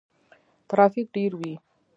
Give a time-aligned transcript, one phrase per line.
[0.69, 1.53] ترافیک ډیر وي.